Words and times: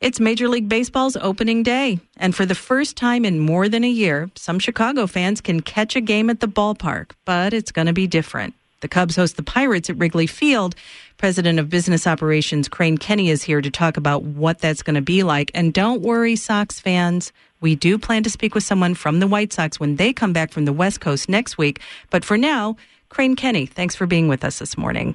It's 0.00 0.18
Major 0.18 0.48
League 0.48 0.66
Baseball's 0.66 1.18
opening 1.18 1.62
day, 1.62 2.00
and 2.16 2.34
for 2.34 2.46
the 2.46 2.54
first 2.54 2.96
time 2.96 3.22
in 3.26 3.38
more 3.38 3.68
than 3.68 3.84
a 3.84 3.90
year, 3.90 4.30
some 4.34 4.58
Chicago 4.58 5.06
fans 5.06 5.42
can 5.42 5.60
catch 5.60 5.94
a 5.94 6.00
game 6.00 6.30
at 6.30 6.40
the 6.40 6.48
ballpark, 6.48 7.10
but 7.26 7.52
it's 7.52 7.70
going 7.70 7.86
to 7.86 7.92
be 7.92 8.06
different. 8.06 8.54
The 8.80 8.88
Cubs 8.88 9.16
host 9.16 9.36
the 9.36 9.42
Pirates 9.42 9.90
at 9.90 9.98
Wrigley 9.98 10.26
Field. 10.26 10.74
President 11.18 11.58
of 11.58 11.68
Business 11.68 12.06
Operations 12.06 12.66
Crane 12.66 12.96
Kenney 12.96 13.28
is 13.28 13.42
here 13.42 13.60
to 13.60 13.70
talk 13.70 13.98
about 13.98 14.22
what 14.22 14.60
that's 14.60 14.82
going 14.82 14.94
to 14.94 15.02
be 15.02 15.22
like. 15.22 15.50
And 15.52 15.74
don't 15.74 16.00
worry, 16.00 16.34
Sox 16.34 16.80
fans, 16.80 17.30
we 17.60 17.74
do 17.74 17.98
plan 17.98 18.22
to 18.22 18.30
speak 18.30 18.54
with 18.54 18.64
someone 18.64 18.94
from 18.94 19.20
the 19.20 19.26
White 19.26 19.52
Sox 19.52 19.78
when 19.78 19.96
they 19.96 20.14
come 20.14 20.32
back 20.32 20.50
from 20.50 20.64
the 20.64 20.72
West 20.72 21.02
Coast 21.02 21.28
next 21.28 21.58
week. 21.58 21.78
But 22.08 22.24
for 22.24 22.38
now, 22.38 22.76
Crane 23.10 23.36
Kenney, 23.36 23.66
thanks 23.66 23.96
for 23.96 24.06
being 24.06 24.28
with 24.28 24.44
us 24.44 24.60
this 24.60 24.78
morning. 24.78 25.14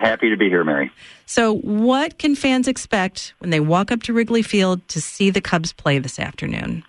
Happy 0.00 0.30
to 0.30 0.36
be 0.38 0.48
here, 0.48 0.64
Mary. 0.64 0.90
So, 1.26 1.52
what 1.52 2.18
can 2.18 2.34
fans 2.34 2.66
expect 2.66 3.34
when 3.38 3.50
they 3.50 3.60
walk 3.60 3.92
up 3.92 4.02
to 4.04 4.14
Wrigley 4.14 4.40
Field 4.40 4.86
to 4.88 5.00
see 5.00 5.28
the 5.28 5.42
Cubs 5.42 5.74
play 5.74 5.98
this 5.98 6.18
afternoon? 6.18 6.84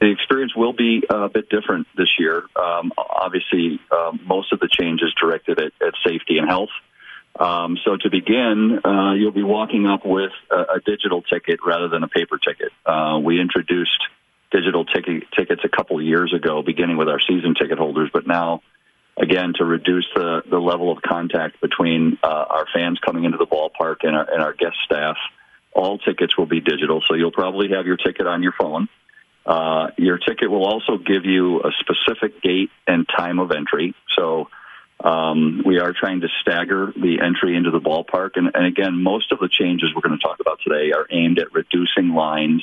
The 0.00 0.10
experience 0.12 0.54
will 0.54 0.72
be 0.72 1.02
a 1.10 1.28
bit 1.28 1.48
different 1.48 1.88
this 1.96 2.08
year. 2.20 2.44
Um, 2.54 2.92
obviously, 2.96 3.80
uh, 3.90 4.12
most 4.24 4.52
of 4.52 4.60
the 4.60 4.68
changes 4.68 5.12
directed 5.20 5.58
at, 5.58 5.72
at 5.84 5.94
safety 6.06 6.38
and 6.38 6.48
health. 6.48 6.70
Um, 7.38 7.78
so 7.84 7.96
to 7.96 8.10
begin, 8.10 8.78
uh, 8.84 9.14
you'll 9.14 9.32
be 9.32 9.42
walking 9.42 9.86
up 9.86 10.06
with 10.06 10.32
a, 10.50 10.74
a, 10.74 10.80
digital 10.84 11.22
ticket 11.22 11.60
rather 11.66 11.88
than 11.88 12.02
a 12.02 12.08
paper 12.08 12.36
ticket. 12.36 12.72
Uh, 12.84 13.18
we 13.22 13.40
introduced 13.40 14.02
digital 14.50 14.84
ticket, 14.84 15.24
tickets 15.34 15.62
a 15.64 15.68
couple 15.68 15.98
of 15.98 16.04
years 16.04 16.34
ago, 16.34 16.62
beginning 16.62 16.98
with 16.98 17.08
our 17.08 17.20
season 17.20 17.54
ticket 17.54 17.78
holders, 17.78 18.10
but 18.12 18.26
now 18.26 18.60
again 19.16 19.52
to 19.58 19.64
reduce 19.64 20.06
the, 20.14 20.42
the 20.48 20.58
level 20.58 20.90
of 20.90 21.02
contact 21.02 21.60
between 21.60 22.18
uh, 22.22 22.26
our 22.26 22.66
fans 22.74 22.98
coming 23.04 23.24
into 23.24 23.38
the 23.38 23.46
ballpark 23.46 23.96
and 24.02 24.16
our, 24.16 24.32
and 24.32 24.42
our 24.42 24.54
guest 24.54 24.76
staff. 24.84 25.16
All 25.72 25.98
tickets 25.98 26.36
will 26.36 26.46
be 26.46 26.60
digital, 26.60 27.02
so 27.06 27.14
you'll 27.14 27.32
probably 27.32 27.70
have 27.70 27.86
your 27.86 27.96
ticket 27.96 28.26
on 28.26 28.42
your 28.42 28.52
phone. 28.58 28.88
Uh, 29.44 29.88
your 29.98 30.18
ticket 30.18 30.50
will 30.50 30.64
also 30.64 30.98
give 30.98 31.24
you 31.24 31.60
a 31.60 31.72
specific 31.80 32.42
date 32.42 32.70
and 32.86 33.08
time 33.08 33.38
of 33.38 33.50
entry. 33.50 33.94
So 34.16 34.48
um, 35.02 35.62
we 35.64 35.80
are 35.80 35.92
trying 35.92 36.20
to 36.20 36.28
stagger 36.40 36.92
the 36.94 37.20
entry 37.20 37.56
into 37.56 37.70
the 37.70 37.80
ballpark. 37.80 38.30
And, 38.36 38.50
and 38.54 38.66
again, 38.66 39.02
most 39.02 39.32
of 39.32 39.40
the 39.40 39.48
changes 39.48 39.90
we're 39.94 40.02
going 40.02 40.18
to 40.18 40.22
talk 40.22 40.40
about 40.40 40.60
today 40.62 40.92
are 40.92 41.06
aimed 41.10 41.38
at 41.38 41.52
reducing 41.52 42.10
lines, 42.10 42.62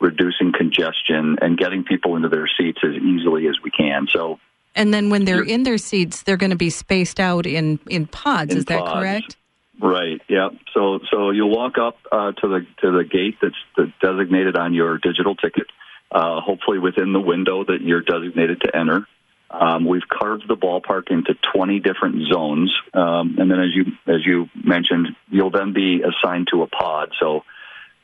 reducing 0.00 0.52
congestion, 0.52 1.36
and 1.42 1.58
getting 1.58 1.84
people 1.84 2.16
into 2.16 2.28
their 2.28 2.48
seats 2.48 2.78
as 2.82 2.94
easily 2.94 3.46
as 3.48 3.56
we 3.62 3.70
can. 3.70 4.06
So 4.10 4.40
and 4.76 4.94
then 4.94 5.10
when 5.10 5.24
they're 5.24 5.42
in 5.42 5.64
their 5.64 5.78
seats, 5.78 6.22
they're 6.22 6.36
going 6.36 6.50
to 6.50 6.56
be 6.56 6.70
spaced 6.70 7.18
out 7.18 7.46
in 7.46 7.80
in 7.88 8.06
pods. 8.06 8.52
In 8.52 8.58
is 8.58 8.64
that 8.66 8.84
pods. 8.84 8.92
correct? 8.92 9.36
Right. 9.80 10.20
Yeah. 10.28 10.50
So 10.74 11.00
so 11.10 11.30
you'll 11.30 11.54
walk 11.54 11.78
up 11.78 11.96
uh, 12.12 12.32
to 12.32 12.48
the 12.48 12.66
to 12.82 12.92
the 12.92 13.04
gate 13.04 13.38
that's 13.42 13.90
designated 14.00 14.56
on 14.56 14.74
your 14.74 14.98
digital 14.98 15.34
ticket. 15.34 15.66
Uh, 16.10 16.40
hopefully 16.40 16.78
within 16.78 17.12
the 17.12 17.20
window 17.20 17.64
that 17.64 17.80
you're 17.80 18.02
designated 18.02 18.60
to 18.60 18.76
enter. 18.76 19.06
Um, 19.50 19.86
we've 19.86 20.08
carved 20.08 20.44
the 20.48 20.56
ballpark 20.56 21.10
into 21.10 21.34
20 21.54 21.80
different 21.80 22.26
zones, 22.32 22.72
um, 22.94 23.36
and 23.38 23.50
then 23.50 23.60
as 23.60 23.74
you 23.74 23.84
as 24.06 24.24
you 24.24 24.48
mentioned, 24.54 25.08
you'll 25.30 25.50
then 25.50 25.72
be 25.72 26.02
assigned 26.02 26.48
to 26.52 26.62
a 26.62 26.66
pod. 26.66 27.12
So 27.20 27.44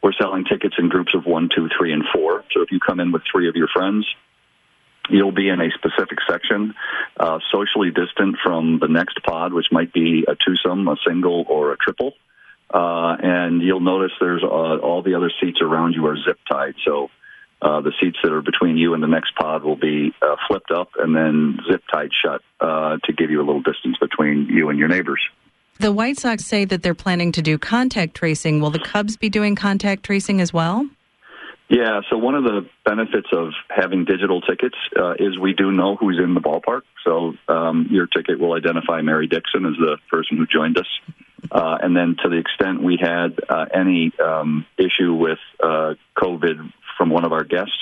we're 0.03 0.13
selling 0.13 0.45
tickets 0.45 0.77
in 0.79 0.89
groups 0.89 1.15
of 1.15 1.27
one, 1.27 1.49
two, 1.55 1.69
three, 1.77 1.93
and 1.93 2.05
four. 2.13 2.45
So 2.53 2.63
if 2.63 2.71
you 2.71 2.81
come 2.81 3.01
in 3.01 3.13
with 3.13 3.23
three 3.31 3.49
of 3.49 3.57
your 3.57 3.69
friends, 3.69 4.07
You'll 5.11 5.33
be 5.33 5.49
in 5.49 5.61
a 5.61 5.69
specific 5.71 6.19
section, 6.29 6.75
uh, 7.19 7.39
socially 7.51 7.91
distant 7.91 8.37
from 8.43 8.79
the 8.81 8.89
next 8.89 9.23
pod, 9.25 9.53
which 9.53 9.67
might 9.73 9.93
be 9.93 10.25
a 10.29 10.35
twosome, 10.37 10.87
a 10.89 10.97
single, 11.07 11.45
or 11.49 11.73
a 11.73 11.77
triple. 11.77 12.13
Uh, 12.73 13.17
and 13.23 13.63
you'll 13.63 13.81
notice 13.81 14.13
there's 14.21 14.43
uh, 14.43 14.47
all 14.47 15.03
the 15.03 15.15
other 15.15 15.31
seats 15.41 15.61
around 15.61 15.93
you 15.93 16.07
are 16.07 16.17
zip 16.17 16.39
tied. 16.51 16.75
So 16.87 17.11
uh, 17.61 17.81
the 17.81 17.93
seats 18.01 18.19
that 18.23 18.33
are 18.33 18.43
between 18.43 18.77
you 18.77 18.95
and 18.95 19.03
the 19.03 19.09
next 19.09 19.35
pod 19.37 19.63
will 19.63 19.77
be 19.77 20.13
uh, 20.23 20.37
flipped 20.49 20.71
up 20.71 20.91
and 20.99 21.15
then 21.15 21.59
zip 21.71 21.83
tied 21.93 22.11
shut 22.25 22.41
uh, 22.61 22.97
to 23.05 23.13
give 23.13 23.31
you 23.31 23.41
a 23.41 23.45
little 23.45 23.63
distance 23.63 23.97
between 24.01 24.47
you 24.51 24.69
and 24.71 24.79
your 24.79 24.89
neighbors. 24.89 25.21
The 25.79 25.93
White 25.93 26.19
Sox 26.19 26.45
say 26.45 26.65
that 26.65 26.83
they're 26.83 26.95
planning 26.95 27.33
to 27.33 27.43
do 27.43 27.59
contact 27.59 28.15
tracing. 28.15 28.61
Will 28.61 28.71
the 28.71 28.79
Cubs 28.79 29.17
be 29.17 29.29
doing 29.29 29.55
contact 29.57 30.05
tracing 30.05 30.41
as 30.41 30.53
well? 30.53 30.89
Yeah, 31.73 32.03
so 32.11 32.19
one 32.19 32.35
of 32.35 32.45
the 32.45 32.69
benefits 32.85 33.29
of 33.33 33.55
having 33.71 34.05
digital 34.05 34.43
tickets 34.43 34.77
uh, 34.95 35.15
is 35.15 35.39
we 35.39 35.55
do 35.55 35.73
know 35.73 35.97
who's 35.97 36.21
in 36.23 36.35
the 36.35 36.41
ballpark. 36.41 36.83
So 37.03 37.33
um, 37.49 37.89
your 37.91 38.07
ticket 38.07 38.39
will 38.39 38.53
identify 38.53 39.01
Mary 39.01 39.27
Dixon 39.27 39.65
as 39.65 39.73
the 39.79 39.97
person 40.11 40.37
who 40.37 40.47
joined 40.47 40.77
us. 40.77 40.87
Uh, 41.51 41.79
and 41.81 41.97
then 41.97 42.17
to 42.23 42.29
the 42.29 42.37
extent 42.37 42.83
we 42.83 42.99
had 43.01 43.39
uh, 43.49 43.65
any 43.75 44.13
um, 44.23 44.67
issue 44.77 45.15
with 45.15 45.39
uh, 45.65 45.95
COVID 46.15 46.71
from 46.99 47.09
one 47.09 47.25
of 47.25 47.33
our 47.33 47.45
guests, 47.45 47.73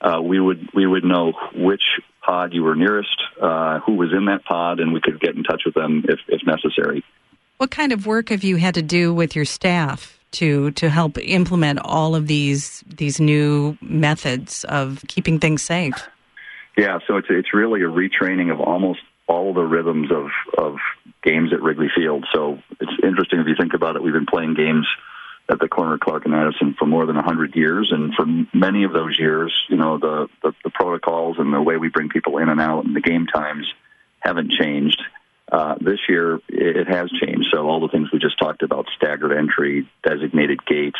uh, 0.00 0.22
we 0.22 0.38
would 0.38 0.68
we 0.72 0.86
would 0.86 1.02
know 1.02 1.32
which 1.52 1.82
pod 2.24 2.54
you 2.54 2.62
were 2.62 2.76
nearest, 2.76 3.20
uh, 3.42 3.80
who 3.80 3.94
was 3.94 4.12
in 4.16 4.26
that 4.26 4.44
pod, 4.44 4.78
and 4.78 4.92
we 4.92 5.00
could 5.00 5.18
get 5.18 5.34
in 5.34 5.42
touch 5.42 5.62
with 5.66 5.74
them 5.74 6.04
if, 6.08 6.20
if 6.28 6.46
necessary. 6.46 7.02
What 7.56 7.72
kind 7.72 7.90
of 7.90 8.06
work 8.06 8.28
have 8.28 8.44
you 8.44 8.54
had 8.54 8.74
to 8.74 8.82
do 8.82 9.12
with 9.12 9.34
your 9.34 9.46
staff? 9.46 10.15
To 10.32 10.70
to 10.72 10.90
help 10.90 11.18
implement 11.18 11.78
all 11.80 12.14
of 12.14 12.26
these 12.26 12.82
these 12.86 13.20
new 13.20 13.76
methods 13.80 14.64
of 14.64 15.04
keeping 15.08 15.38
things 15.38 15.62
safe? 15.62 16.08
Yeah, 16.76 16.98
so 17.06 17.16
it's 17.16 17.28
it's 17.30 17.54
really 17.54 17.82
a 17.82 17.88
retraining 17.88 18.52
of 18.52 18.60
almost 18.60 19.00
all 19.26 19.54
the 19.54 19.62
rhythms 19.64 20.10
of 20.10 20.28
of 20.58 20.76
games 21.22 21.52
at 21.52 21.62
Wrigley 21.62 21.90
Field. 21.94 22.26
So 22.32 22.58
it's 22.80 22.92
interesting 23.02 23.40
if 23.40 23.46
you 23.46 23.56
think 23.58 23.74
about 23.74 23.96
it. 23.96 24.02
We've 24.02 24.12
been 24.12 24.26
playing 24.26 24.54
games 24.54 24.86
at 25.48 25.60
the 25.60 25.68
corner 25.68 25.94
of 25.94 26.00
Clark 26.00 26.24
and 26.24 26.34
Addison 26.34 26.74
for 26.78 26.86
more 26.86 27.06
than 27.06 27.16
100 27.16 27.54
years. 27.54 27.92
And 27.92 28.14
for 28.14 28.26
many 28.56 28.84
of 28.84 28.92
those 28.92 29.18
years, 29.18 29.52
you 29.68 29.76
know, 29.76 29.98
the, 29.98 30.28
the, 30.42 30.52
the 30.64 30.70
protocols 30.70 31.36
and 31.38 31.52
the 31.52 31.62
way 31.62 31.76
we 31.76 31.88
bring 31.88 32.08
people 32.08 32.38
in 32.38 32.48
and 32.48 32.60
out 32.60 32.84
and 32.84 32.96
the 32.96 33.00
game 33.00 33.26
times 33.26 33.66
haven't 34.20 34.50
changed. 34.50 35.00
Uh, 35.50 35.76
this 35.80 36.00
year, 36.08 36.40
it 36.48 36.88
has 36.88 37.08
changed. 37.22 37.48
So 37.52 37.68
all 37.68 37.80
the 37.80 37.88
things 37.88 38.08
we 38.12 38.18
just 38.18 38.38
talked 38.38 38.62
about, 38.62 38.86
staggered 38.96 39.32
entry, 39.32 39.88
designated 40.02 40.64
gates, 40.66 40.98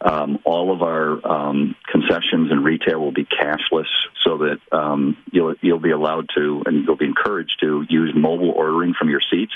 um, 0.00 0.38
all 0.44 0.72
of 0.72 0.82
our 0.82 1.24
um, 1.26 1.76
concessions 1.90 2.50
and 2.50 2.64
retail 2.64 3.00
will 3.00 3.12
be 3.12 3.26
cashless 3.26 3.86
so 4.24 4.38
that 4.38 4.58
um, 4.72 5.16
you'll, 5.30 5.54
you'll 5.60 5.78
be 5.78 5.90
allowed 5.90 6.28
to 6.36 6.62
and 6.66 6.84
you'll 6.84 6.96
be 6.96 7.04
encouraged 7.04 7.58
to 7.60 7.84
use 7.88 8.12
mobile 8.14 8.50
ordering 8.50 8.94
from 8.98 9.10
your 9.10 9.20
seats. 9.30 9.52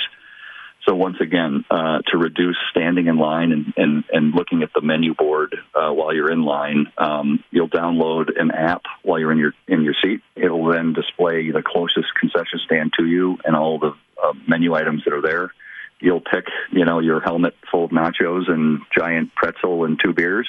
So 0.86 0.94
once 0.94 1.16
again, 1.20 1.64
uh, 1.68 1.98
to 2.12 2.18
reduce 2.18 2.56
standing 2.70 3.08
in 3.08 3.16
line 3.16 3.50
and, 3.50 3.72
and, 3.76 4.04
and 4.12 4.34
looking 4.34 4.62
at 4.62 4.70
the 4.72 4.80
menu 4.80 5.14
board 5.14 5.56
uh, 5.74 5.90
while 5.90 6.14
you're 6.14 6.30
in 6.30 6.42
line, 6.42 6.86
um, 6.96 7.42
you'll 7.50 7.68
download 7.68 8.40
an 8.40 8.52
app 8.52 8.82
while 9.02 9.18
you're 9.18 9.32
in 9.32 9.38
your 9.38 9.52
in 9.66 9.82
your 9.82 9.94
seat. 10.00 10.20
It'll 10.36 10.64
then 10.66 10.92
display 10.92 11.50
the 11.50 11.62
closest 11.62 12.14
concession 12.20 12.60
stand 12.64 12.92
to 13.00 13.04
you 13.04 13.38
and 13.44 13.56
all 13.56 13.80
the 13.80 13.94
uh, 14.28 14.32
menu 14.46 14.74
items 14.74 15.04
that 15.04 15.12
are 15.12 15.22
there. 15.22 15.52
You'll 16.00 16.20
pick, 16.20 16.46
you 16.72 16.84
know, 16.84 17.00
your 17.00 17.20
helmet 17.20 17.54
full 17.70 17.84
of 17.84 17.90
nachos 17.90 18.50
and 18.50 18.80
giant 18.96 19.34
pretzel 19.34 19.84
and 19.84 19.98
two 20.02 20.12
beers. 20.12 20.48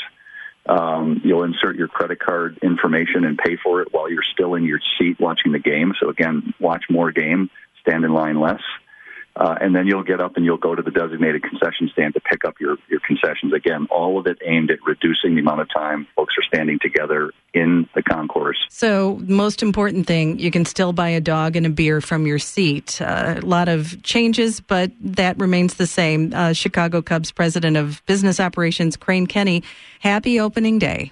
Um, 0.66 1.22
you'll 1.24 1.44
insert 1.44 1.78
your 1.78 1.88
credit 1.88 2.20
card 2.20 2.60
information 2.62 3.24
and 3.24 3.38
pay 3.38 3.56
for 3.56 3.82
it 3.82 3.94
while 3.94 4.12
you're 4.12 4.24
still 4.34 4.56
in 4.56 4.66
your 4.66 4.82
seat 4.98 5.20
watching 5.20 5.54
the 5.54 5.60
game. 5.60 5.94
So 6.00 6.10
again, 6.10 6.54
watch 6.60 6.86
more 6.90 7.12
game, 7.12 7.50
stand 7.82 8.04
in 8.04 8.14
line 8.14 8.40
less. 8.40 8.62
Uh, 9.38 9.56
and 9.62 9.76
then 9.76 9.86
you'll 9.86 10.04
get 10.04 10.20
up 10.20 10.36
and 10.36 10.44
you'll 10.44 10.58
go 10.58 10.74
to 10.74 10.82
the 10.82 10.90
designated 10.90 11.44
concession 11.44 11.90
stand 11.94 12.14
to 12.16 12.20
pick 12.20 12.44
up 12.44 12.56
your, 12.60 12.78
your 12.90 13.00
concessions. 13.06 13.54
Again, 13.54 13.88
all 13.92 14.20
of 14.20 14.26
it 14.26 14.40
aimed 14.44 14.72
at 14.72 14.80
reducing 14.84 15.36
the 15.36 15.42
amount 15.42 15.62
of 15.62 15.68
time 15.72 16.08
folks 16.16 16.34
are 16.40 16.44
standing 16.44 16.80
together 16.82 17.32
in 17.54 17.88
the 17.94 18.02
concourse. 18.02 18.58
So, 18.70 19.20
most 19.28 19.62
important 19.62 20.08
thing, 20.08 20.40
you 20.40 20.50
can 20.50 20.66
still 20.66 20.92
buy 20.92 21.10
a 21.10 21.22
dog 21.22 21.56
and 21.56 21.66
a 21.66 21.70
beer 21.70 22.02
from 22.02 22.26
your 22.26 22.40
seat. 22.40 23.00
Uh, 23.00 23.36
a 23.38 23.46
lot 23.46 23.70
of 23.70 24.02
changes, 24.02 24.60
but 24.60 24.92
that 25.02 25.38
remains 25.38 25.76
the 25.76 25.88
same. 25.88 26.34
Uh, 26.34 26.54
Chicago 26.54 27.02
Cubs 27.02 27.32
president 27.32 27.78
of 27.78 28.04
business 28.08 28.40
operations, 28.40 28.98
Crane 28.98 29.28
Kenney, 29.28 29.64
happy 30.00 30.40
opening 30.40 30.80
day. 30.80 31.12